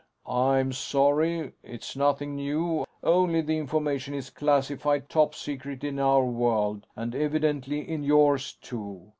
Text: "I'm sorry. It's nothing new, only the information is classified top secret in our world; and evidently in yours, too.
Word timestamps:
"I'm 0.25 0.71
sorry. 0.71 1.51
It's 1.61 1.95
nothing 1.95 2.33
new, 2.35 2.85
only 3.03 3.41
the 3.41 3.59
information 3.59 4.15
is 4.15 4.31
classified 4.31 5.09
top 5.09 5.35
secret 5.35 5.83
in 5.83 5.99
our 5.99 6.25
world; 6.25 6.87
and 6.95 7.13
evidently 7.13 7.87
in 7.87 8.01
yours, 8.01 8.51
too. 8.53 9.09